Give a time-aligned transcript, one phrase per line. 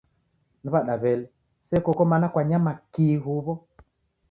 [0.61, 1.25] Ni wada wele,
[1.67, 3.53] se koko mana kwanyama kii huwo?